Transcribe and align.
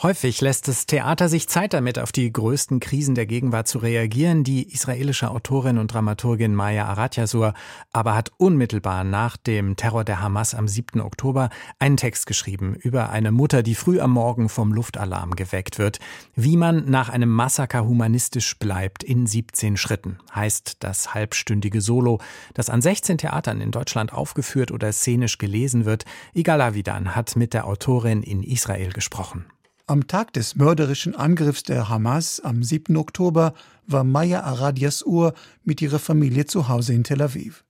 Häufig 0.00 0.40
lässt 0.40 0.68
das 0.68 0.86
Theater 0.86 1.28
sich 1.28 1.48
Zeit 1.48 1.74
damit, 1.74 1.98
auf 1.98 2.12
die 2.12 2.32
größten 2.32 2.78
Krisen 2.78 3.16
der 3.16 3.26
Gegenwart 3.26 3.66
zu 3.66 3.78
reagieren. 3.78 4.44
Die 4.44 4.72
israelische 4.72 5.28
Autorin 5.28 5.76
und 5.76 5.92
Dramaturgin 5.92 6.54
Maya 6.54 6.84
Aratyasur 6.84 7.52
aber 7.92 8.14
hat 8.14 8.30
unmittelbar 8.36 9.02
nach 9.02 9.36
dem 9.36 9.74
Terror 9.74 10.04
der 10.04 10.22
Hamas 10.22 10.54
am 10.54 10.68
7. 10.68 11.00
Oktober 11.00 11.50
einen 11.80 11.96
Text 11.96 12.26
geschrieben 12.26 12.76
über 12.76 13.10
eine 13.10 13.32
Mutter, 13.32 13.64
die 13.64 13.74
früh 13.74 13.98
am 13.98 14.12
Morgen 14.12 14.48
vom 14.48 14.72
Luftalarm 14.72 15.34
geweckt 15.34 15.80
wird. 15.80 15.98
Wie 16.36 16.56
man 16.56 16.88
nach 16.88 17.08
einem 17.08 17.30
Massaker 17.30 17.84
humanistisch 17.84 18.56
bleibt 18.56 19.02
in 19.02 19.26
17 19.26 19.76
Schritten, 19.76 20.18
heißt 20.32 20.76
das 20.78 21.12
halbstündige 21.12 21.80
Solo, 21.80 22.20
das 22.54 22.70
an 22.70 22.82
16 22.82 23.18
Theatern 23.18 23.60
in 23.60 23.72
Deutschland 23.72 24.12
aufgeführt 24.12 24.70
oder 24.70 24.92
szenisch 24.92 25.38
gelesen 25.38 25.86
wird. 25.86 26.04
Igal 26.34 26.60
Avidan 26.60 27.16
hat 27.16 27.34
mit 27.34 27.52
der 27.52 27.66
Autorin 27.66 28.22
in 28.22 28.44
Israel 28.44 28.92
gesprochen. 28.92 29.46
Am 29.90 30.06
Tag 30.06 30.34
des 30.34 30.54
mörderischen 30.54 31.16
Angriffs 31.16 31.62
der 31.62 31.88
Hamas 31.88 32.40
am 32.40 32.62
7. 32.62 32.94
Oktober 32.98 33.54
war 33.86 34.04
Maya 34.04 34.42
Aradias 34.42 35.02
Uhr 35.02 35.32
mit 35.64 35.80
ihrer 35.80 35.98
Familie 35.98 36.44
zu 36.44 36.68
Hause 36.68 36.92
in 36.92 37.04
Tel 37.04 37.22
Aviv. 37.22 37.64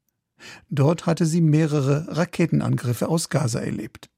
Dort 0.68 1.06
hatte 1.06 1.26
sie 1.26 1.40
mehrere 1.40 2.06
Raketenangriffe 2.08 3.08
aus 3.08 3.28
Gaza 3.28 3.60
erlebt. 3.60 4.10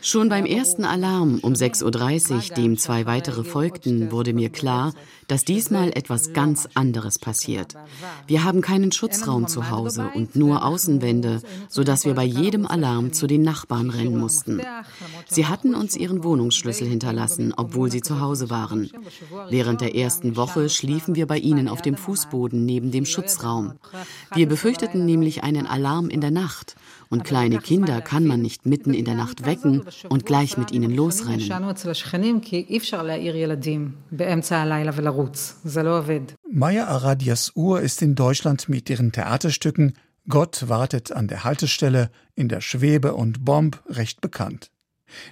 Schon 0.00 0.28
beim 0.28 0.46
ersten 0.46 0.84
Alarm 0.84 1.40
um 1.42 1.54
6.30 1.54 2.32
Uhr, 2.32 2.54
dem 2.54 2.78
zwei 2.78 3.04
weitere 3.04 3.42
folgten, 3.42 4.12
wurde 4.12 4.32
mir 4.32 4.48
klar, 4.48 4.92
dass 5.26 5.44
diesmal 5.44 5.90
etwas 5.90 6.32
ganz 6.32 6.68
anderes 6.74 7.18
passiert. 7.18 7.74
Wir 8.28 8.44
haben 8.44 8.60
keinen 8.60 8.92
Schutzraum 8.92 9.48
zu 9.48 9.70
Hause 9.70 10.08
und 10.14 10.36
nur 10.36 10.64
Außenwände, 10.64 11.42
sodass 11.68 12.04
wir 12.04 12.14
bei 12.14 12.24
jedem 12.24 12.64
Alarm 12.64 13.12
zu 13.12 13.26
den 13.26 13.42
Nachbarn 13.42 13.90
rennen 13.90 14.16
mussten. 14.16 14.62
Sie 15.26 15.46
hatten 15.46 15.74
uns 15.74 15.96
ihren 15.96 16.22
Wohnungsschlüssel 16.22 16.86
hinterlassen, 16.86 17.52
obwohl 17.56 17.90
sie 17.90 18.02
zu 18.02 18.20
Hause 18.20 18.50
waren. 18.50 18.90
Während 19.50 19.80
der 19.80 19.96
ersten 19.96 20.36
Woche 20.36 20.68
schliefen 20.68 21.16
wir 21.16 21.26
bei 21.26 21.38
ihnen 21.38 21.68
auf 21.68 21.82
dem 21.82 21.96
Fußboden 21.96 22.64
neben 22.64 22.92
dem 22.92 23.04
Schutzraum. 23.04 23.72
Wir 24.32 24.48
befürchteten 24.48 25.04
nämlich 25.04 25.42
einen 25.42 25.66
Alarm 25.66 26.08
in 26.08 26.20
der 26.20 26.30
Nacht 26.30 26.76
und 27.10 27.24
kleine 27.24 27.58
Kinder 27.58 28.00
kann 28.00 28.26
man 28.26 28.42
nicht 28.42 28.66
mitten 28.66 28.94
in 28.94 29.04
der 29.04 29.14
Nacht 29.14 29.44
wecken 29.44 29.84
und 30.08 30.26
gleich 30.26 30.56
mit 30.58 30.72
ihnen 30.72 30.94
losrennen. 30.94 31.40
Maya 36.50 36.86
Aradias 36.86 37.52
Uhr 37.54 37.80
ist 37.80 38.02
in 38.02 38.14
Deutschland 38.14 38.68
mit 38.68 38.90
ihren 38.90 39.12
Theaterstücken 39.12 39.94
Gott 40.28 40.68
wartet 40.68 41.10
an 41.10 41.26
der 41.26 41.44
Haltestelle, 41.44 42.10
in 42.34 42.48
der 42.48 42.60
Schwebe 42.60 43.14
und 43.14 43.46
Bomb 43.46 43.82
recht 43.88 44.20
bekannt. 44.20 44.70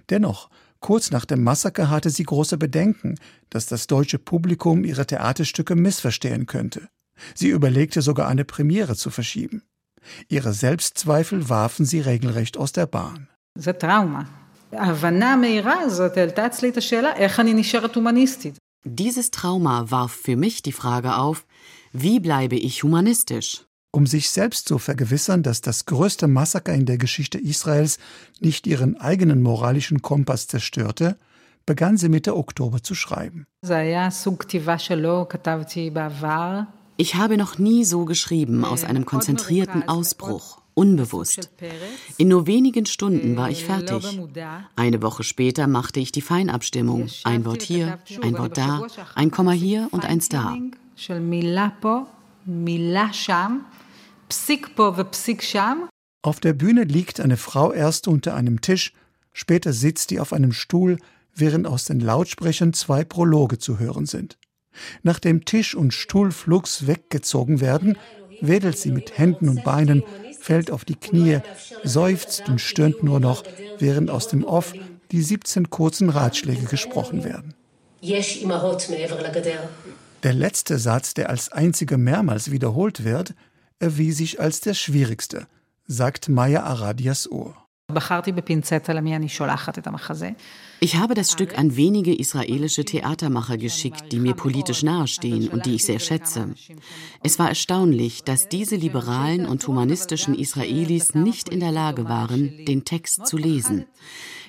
Dennoch, 0.09 0.49
kurz 0.81 1.11
nach 1.11 1.27
dem 1.27 1.45
Massaker 1.45 1.91
hatte 1.91 2.09
sie 2.09 2.23
große 2.23 2.57
Bedenken, 2.57 3.17
dass 3.51 3.67
das 3.67 3.89
deutsche 3.89 4.19
Publikum 4.19 4.85
ihre 4.85 5.07
Theaterstücke 5.07 5.77
missverstehen 5.77 6.47
könnte. 6.47 6.89
Sie 7.35 7.49
überlegte 7.49 8.01
sogar 8.01 8.29
eine 8.29 8.47
Premiere 8.47 8.97
zu 8.97 9.11
verschieben. 9.11 9.63
Ihre 10.29 10.53
Selbstzweifel 10.53 11.49
warfen 11.49 11.87
sie 11.87 12.01
regelrecht 12.01 12.57
aus 12.57 12.73
der 12.73 12.87
Bahn. 12.87 13.29
Dieses 18.85 19.31
Trauma 19.31 19.91
warf 19.91 20.13
für 20.13 20.37
mich 20.37 20.63
die 20.63 20.73
Frage 20.73 21.17
auf, 21.17 21.47
wie 21.93 22.21
bleibe 22.21 22.57
ich 22.57 22.83
humanistisch? 22.83 23.65
Um 23.91 24.07
sich 24.07 24.29
selbst 24.31 24.69
zu 24.69 24.79
vergewissern, 24.79 25.43
dass 25.43 25.63
das 25.63 25.87
größte 25.87 26.29
Massaker 26.29 26.75
in 26.75 26.85
der 26.85 26.99
Geschichte 26.99 27.39
Israels 27.39 27.99
nicht 28.41 28.67
ihren 28.67 29.01
eigenen 29.01 29.43
moralischen 29.43 30.03
Kompass 30.03 30.49
zerstörte, 30.49 31.17
begann 31.65 31.97
sie 31.97 32.09
Mitte 32.09 32.37
Oktober 32.37 32.83
zu 32.83 32.95
schreiben. 32.95 33.47
Ich 36.99 37.15
habe 37.15 37.37
noch 37.37 37.59
nie 37.59 37.85
so 37.85 38.05
geschrieben 38.05 38.65
aus 38.65 38.85
einem 38.85 39.05
konzentrierten 39.05 39.87
Ausbruch, 39.89 40.63
unbewusst. 40.75 41.51
In 42.17 42.29
nur 42.29 42.47
wenigen 42.47 42.87
Stunden 42.87 43.37
war 43.37 43.51
ich 43.51 43.65
fertig. 43.65 44.19
Eine 44.77 45.03
Woche 45.03 45.23
später 45.23 45.67
machte 45.67 46.01
ich 46.01 46.11
die 46.11 46.23
Feinabstimmung. 46.23 47.09
Ein 47.25 47.45
Wort 47.45 47.63
hier, 47.63 47.99
ein 48.23 48.39
Wort 48.39 48.57
da, 48.57 48.87
ein 49.15 49.31
Komma 49.31 49.53
hier 49.53 49.89
und 49.91 50.07
eins 50.07 50.29
da. 50.29 50.57
Auf 56.23 56.41
der 56.41 56.53
Bühne 56.55 56.85
liegt 56.85 57.21
eine 57.21 57.37
Frau 57.37 57.73
erst 57.73 58.09
unter 58.09 58.35
einem 58.35 58.61
Tisch, 58.63 58.93
später 59.33 59.73
sitzt 59.73 60.09
sie 60.09 60.19
auf 60.19 60.33
einem 60.33 60.53
Stuhl, 60.53 60.99
während 61.35 61.67
aus 61.67 61.85
den 61.85 62.01
Lautsprechern 62.01 62.73
zwei 62.73 63.05
Prologe 63.05 63.59
zu 63.59 63.79
hören 63.79 64.07
sind. 64.07 64.39
Nachdem 65.03 65.45
Tisch 65.45 65.75
und 65.75 65.93
Stuhl 65.93 66.33
flugs 66.33 66.87
weggezogen 66.87 67.61
werden, 67.61 67.99
wedelt 68.41 68.79
sie 68.79 68.91
mit 68.91 69.19
Händen 69.19 69.49
und 69.49 69.65
Beinen, 69.65 70.03
fällt 70.39 70.71
auf 70.71 70.85
die 70.85 70.97
Knie, 70.97 71.41
seufzt 71.83 72.49
und 72.49 72.61
stöhnt 72.61 73.03
nur 73.03 73.21
noch, 73.21 73.43
während 73.79 74.11
aus 74.11 74.29
dem 74.29 74.45
Off 74.45 74.75
die 75.11 75.23
17 75.23 75.71
kurzen 75.71 76.11
Ratschläge 76.11 76.67
gesprochen 76.67 77.25
werden. 77.25 77.55
Der 80.23 80.33
letzte 80.33 80.79
Satz, 80.79 81.15
der 81.15 81.31
als 81.31 81.51
einziger 81.51 81.99
mehrmals 81.99 82.51
wiederholt 82.51 83.05
wird, 83.05 83.35
erwies 83.79 84.19
sich 84.19 84.41
als 84.41 84.61
der 84.61 84.75
schwierigste, 84.75 85.47
sagt 85.87 86.29
Maya 86.29 86.63
Aradias 86.65 87.31
Ohr. 87.31 87.66
Ich 90.81 90.97
habe 90.97 91.15
das 91.15 91.31
Stück 91.31 91.57
an 91.57 91.77
wenige 91.77 92.19
israelische 92.19 92.85
Theatermacher 92.85 93.57
geschickt, 93.59 94.11
die 94.11 94.19
mir 94.19 94.35
politisch 94.35 94.83
nahestehen 94.83 95.49
und 95.49 95.67
die 95.67 95.77
ich 95.77 95.85
sehr 95.85 96.01
schätze. 96.01 96.53
Es 97.23 97.39
war 97.39 97.49
erstaunlich, 97.49 98.25
dass 98.25 98.49
diese 98.49 98.75
liberalen 98.75 99.47
und 99.47 99.65
humanistischen 99.69 100.35
Israelis 100.35 101.15
nicht 101.15 101.49
in 101.49 101.61
der 101.61 101.71
Lage 101.71 102.09
waren, 102.09 102.65
den 102.67 102.85
Text 102.85 103.25
zu 103.25 103.37
lesen. 103.37 103.87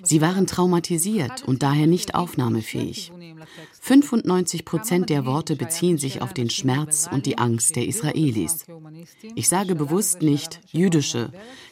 Sie 0.02 0.20
waren 0.20 0.48
traumatisiert 0.48 1.44
und 1.44 1.62
daher 1.62 1.86
nicht 1.86 2.16
aufnahmefähig. 2.16 3.12
95 3.88 4.66
Prozent 4.66 5.10
der 5.10 5.26
Worte 5.26 5.56
beziehen 5.56 5.98
sich 5.98 6.22
auf 6.22 6.34
den 6.34 6.50
Schmerz 6.50 7.08
und 7.10 7.26
die 7.26 7.38
Angst 7.38 7.78
der 7.78 7.88
Israelis. 7.88 8.66
Ich 9.34 9.48
sage 9.48 9.76
bewusst 9.76 10.22
nicht 10.22 10.60
jüdische, 10.74 11.32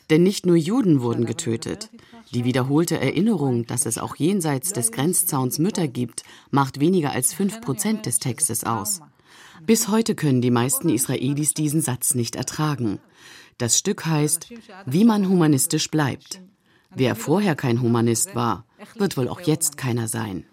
denn 0.10 0.24
nicht 0.24 0.46
nur 0.46 0.56
Juden 0.56 1.02
wurden 1.02 1.26
getötet. 1.26 1.90
Die 2.34 2.46
wiederholte 2.46 2.98
Erinnerung, 2.98 3.66
dass 3.66 3.86
es 3.86 3.98
auch 3.98 4.16
jenseits 4.16 4.72
des 4.72 4.94
Grenzzauns 4.94 5.60
Mütter 5.60 5.90
gibt, 5.90 6.24
macht 6.52 6.80
weniger 6.80 7.12
als 7.12 7.34
fünf 7.34 7.60
Prozent 7.60 8.06
des 8.06 8.20
Textes 8.20 8.64
aus. 8.64 9.02
Bis 9.66 9.90
heute 9.90 10.16
können 10.16 10.42
die 10.42 10.52
meisten 10.52 10.88
Israelis 10.88 11.54
diesen 11.54 11.82
Satz 11.82 12.16
nicht 12.16 12.38
ertragen. 12.38 13.00
Das 13.58 13.78
Stück 13.78 14.06
heißt, 14.06 14.54
wie 14.86 15.04
man 15.04 15.28
humanistisch 15.28 15.92
bleibt. 15.92 16.40
Wer 16.96 17.18
vorher 17.18 17.58
kein 17.58 17.82
Humanist 17.82 18.36
war, 18.36 18.66
wird 18.98 19.18
wohl 19.18 19.28
auch 19.28 19.42
jetzt 19.42 19.76
keiner 19.76 20.08
sein. 20.08 20.46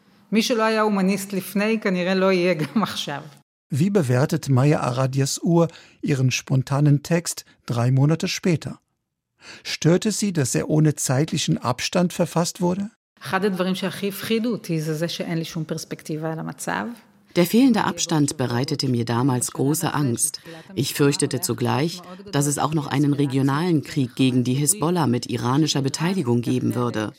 Wie 3.69 3.91
bewertet 3.91 4.49
Maya 4.49 4.81
Aradias 4.81 5.39
Uhr 5.43 5.69
ihren 6.01 6.31
spontanen 6.31 7.03
Text 7.03 7.45
drei 7.67 7.91
Monate 7.91 8.29
später? 8.29 8.81
Störte 9.63 10.11
sie, 10.11 10.33
dass 10.33 10.55
er 10.55 10.71
ohne 10.71 10.95
zeitlichen 10.95 11.59
Abstand 11.59 12.15
verfasst 12.15 12.63
wurde? 12.63 12.91
Der 17.37 17.47
fehlende 17.47 17.85
Abstand 17.85 18.37
bereitete 18.37 18.89
mir 18.89 19.05
damals 19.05 19.53
große 19.53 19.95
Angst. 19.95 20.41
Ich 20.75 20.95
fürchtete 20.95 21.41
zugleich, 21.41 22.03
dass 22.31 22.47
es 22.47 22.59
auch 22.59 22.75
noch 22.75 22.87
einen 22.87 23.15
regionalen 23.15 23.83
Krieg 23.83 24.15
gegen 24.15 24.45
die 24.45 24.55
Hisbollah 24.55 25.07
mit 25.07 25.31
iranischer 25.31 25.83
Beteiligung 25.83 26.43
geben 26.43 26.75
würde. 26.75 27.13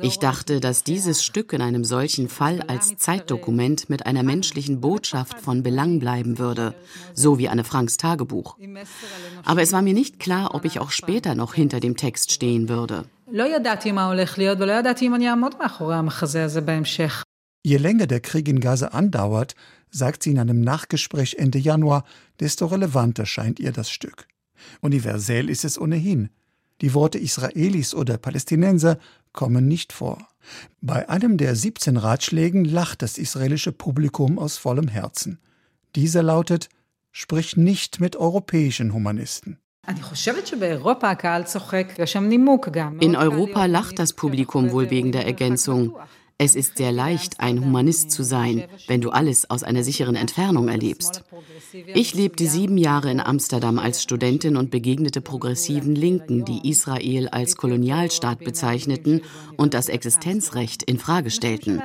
Ich 0.00 0.18
dachte, 0.18 0.60
dass 0.60 0.84
dieses 0.84 1.24
Stück 1.24 1.52
in 1.52 1.62
einem 1.62 1.84
solchen 1.84 2.28
Fall 2.28 2.62
als 2.62 2.96
Zeitdokument 2.96 3.88
mit 3.88 4.06
einer 4.06 4.22
menschlichen 4.22 4.80
Botschaft 4.80 5.40
von 5.40 5.62
Belang 5.62 5.98
bleiben 5.98 6.38
würde, 6.38 6.74
so 7.14 7.38
wie 7.38 7.48
Anne 7.48 7.64
Franks 7.64 7.96
Tagebuch. 7.96 8.56
Aber 9.44 9.62
es 9.62 9.72
war 9.72 9.82
mir 9.82 9.94
nicht 9.94 10.18
klar, 10.18 10.54
ob 10.54 10.64
ich 10.64 10.78
auch 10.78 10.90
später 10.90 11.34
noch 11.34 11.54
hinter 11.54 11.80
dem 11.80 11.96
Text 11.96 12.32
stehen 12.32 12.68
würde. 12.68 13.04
Je 17.68 17.76
länger 17.76 18.06
der 18.06 18.20
Krieg 18.20 18.48
in 18.48 18.60
Gaza 18.60 18.86
andauert, 18.86 19.54
sagt 19.90 20.22
sie 20.22 20.30
in 20.30 20.38
einem 20.38 20.62
Nachgespräch 20.62 21.36
Ende 21.38 21.58
Januar, 21.58 22.04
desto 22.40 22.64
relevanter 22.64 23.26
scheint 23.26 23.60
ihr 23.60 23.72
das 23.72 23.90
Stück. 23.90 24.26
Universell 24.80 25.50
ist 25.50 25.66
es 25.66 25.78
ohnehin. 25.78 26.30
Die 26.80 26.94
Worte 26.94 27.18
Israelis 27.18 27.94
oder 27.94 28.16
Palästinenser 28.16 28.96
kommen 29.34 29.68
nicht 29.68 29.92
vor. 29.92 30.16
Bei 30.80 31.10
einem 31.10 31.36
der 31.36 31.54
17 31.54 31.98
Ratschlägen 31.98 32.64
lacht 32.64 33.02
das 33.02 33.18
israelische 33.18 33.72
Publikum 33.72 34.38
aus 34.38 34.56
vollem 34.56 34.88
Herzen. 34.88 35.38
Dieser 35.94 36.22
lautet: 36.22 36.70
Sprich 37.12 37.58
nicht 37.58 38.00
mit 38.00 38.16
europäischen 38.16 38.94
Humanisten. 38.94 39.58
In 39.86 40.02
Europa 43.16 43.66
lacht 43.66 43.98
das 43.98 44.14
Publikum 44.14 44.72
wohl 44.72 44.88
wegen 44.88 45.12
der 45.12 45.26
Ergänzung. 45.26 45.94
Es 46.40 46.54
ist 46.54 46.78
sehr 46.78 46.92
leicht, 46.92 47.40
ein 47.40 47.64
Humanist 47.64 48.12
zu 48.12 48.22
sein, 48.22 48.62
wenn 48.86 49.00
du 49.00 49.10
alles 49.10 49.50
aus 49.50 49.64
einer 49.64 49.82
sicheren 49.82 50.14
Entfernung 50.14 50.68
erlebst. 50.68 51.24
Ich 51.94 52.14
lebte 52.14 52.46
sieben 52.46 52.78
Jahre 52.78 53.10
in 53.10 53.18
Amsterdam 53.18 53.80
als 53.80 54.04
Studentin 54.04 54.56
und 54.56 54.70
begegnete 54.70 55.20
progressiven 55.20 55.96
Linken, 55.96 56.44
die 56.44 56.70
Israel 56.70 57.26
als 57.26 57.56
Kolonialstaat 57.56 58.38
bezeichneten 58.38 59.22
und 59.56 59.74
das 59.74 59.88
Existenzrecht 59.88 60.84
in 60.84 61.00
Frage 61.00 61.32
stellten. 61.32 61.82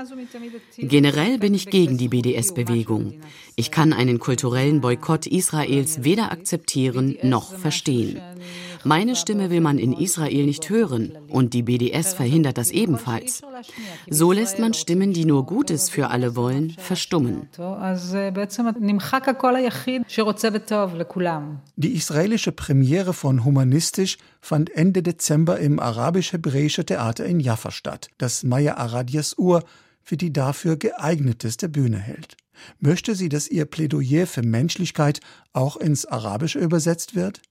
Generell 0.78 1.40
bin 1.40 1.56
ich 1.56 1.72
gegen 1.72 1.98
die 1.98 2.10
BDS-Bewegung. 2.10 3.22
Ich 3.56 3.72
kann 3.72 3.92
einen 3.92 4.20
kulturellen 4.20 4.82
Boykott 4.82 5.26
Israels 5.26 6.04
weder 6.04 6.32
akzeptieren 6.32 7.18
noch 7.24 7.56
verstehen. 7.56 8.22
Meine 8.84 9.16
Stimme 9.16 9.50
will 9.50 9.62
man 9.62 9.80
in 9.80 9.94
Israel 9.94 10.46
nicht 10.46 10.70
hören 10.70 11.18
und 11.30 11.54
die 11.54 11.64
BDS 11.64 12.14
verhindert 12.14 12.58
das 12.58 12.72
ebenfalls. 12.72 13.42
So 14.10 14.32
lässt 14.32 14.60
man 14.60 14.74
Stimmen, 14.74 15.14
die 15.14 15.26
nur 15.26 15.46
Gutes 15.46 15.90
für 15.90 16.10
alle 16.10 16.36
wollen, 16.36 16.72
verstummen. 16.72 17.48
Die 21.76 21.94
israelische 21.96 22.52
Premiere 22.52 23.14
von 23.14 23.46
Humanistisch 23.46 24.18
fand 24.42 24.70
Ende 24.72 25.02
Dezember 25.04 25.60
im 25.60 25.80
arabisch-hebräische 25.80 26.86
Theater 26.86 27.26
in 27.26 27.40
Jaffa 27.40 27.72
statt, 27.72 28.10
das 28.18 28.44
Maya 28.44 28.76
Aradias 28.76 29.38
Ur 29.38 29.64
für 30.02 30.18
die 30.18 30.34
dafür 30.34 30.76
geeigneteste 30.76 31.70
Bühne 31.70 31.98
hält. 31.98 32.36
Möchte 32.80 33.16
sie, 33.16 33.30
dass 33.30 33.48
ihr 33.48 33.66
Plädoyer 33.66 34.28
für 34.28 34.44
Menschlichkeit 34.44 35.22
auch 35.54 35.78
ins 35.78 36.06
Arabische 36.06 36.60
übersetzt 36.60 37.16
wird? 37.16 37.42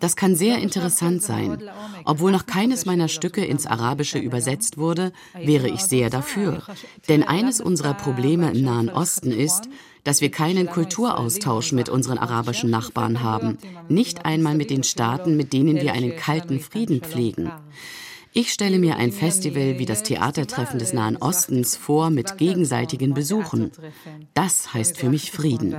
Das 0.00 0.16
kann 0.16 0.34
sehr 0.34 0.58
interessant 0.58 1.22
sein. 1.22 1.62
Obwohl 2.04 2.32
noch 2.32 2.46
keines 2.46 2.84
meiner 2.84 3.08
Stücke 3.08 3.44
ins 3.44 3.66
Arabische 3.66 4.18
übersetzt 4.18 4.76
wurde, 4.78 5.12
wäre 5.34 5.68
ich 5.68 5.80
sehr 5.80 6.10
dafür. 6.10 6.62
Denn 7.08 7.22
eines 7.22 7.60
unserer 7.60 7.94
Probleme 7.94 8.50
im 8.50 8.62
Nahen 8.62 8.88
Osten 8.90 9.30
ist, 9.30 9.68
dass 10.04 10.20
wir 10.20 10.30
keinen 10.30 10.66
Kulturaustausch 10.68 11.72
mit 11.72 11.88
unseren 11.88 12.18
arabischen 12.18 12.70
Nachbarn 12.70 13.22
haben, 13.22 13.58
nicht 13.88 14.24
einmal 14.26 14.54
mit 14.54 14.70
den 14.70 14.84
Staaten, 14.84 15.36
mit 15.36 15.52
denen 15.52 15.80
wir 15.80 15.92
einen 15.92 16.16
kalten 16.16 16.60
Frieden 16.60 17.00
pflegen. 17.00 17.50
Ich 18.36 18.52
stelle 18.52 18.80
mir 18.80 18.96
ein 18.96 19.12
Festival 19.12 19.78
wie 19.78 19.86
das 19.86 20.02
Theatertreffen 20.02 20.80
des 20.80 20.92
Nahen 20.92 21.16
Ostens 21.16 21.76
vor 21.76 22.10
mit 22.10 22.36
gegenseitigen 22.36 23.14
Besuchen. 23.14 23.70
Das 24.34 24.74
heißt 24.74 24.98
für 24.98 25.08
mich 25.08 25.30
Frieden. 25.30 25.70